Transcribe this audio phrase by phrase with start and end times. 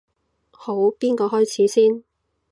[0.49, 2.03] 好，邊個開始先？